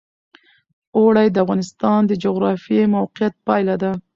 [0.97, 3.91] اوړي د افغانستان د جغرافیایي موقیعت پایله ده.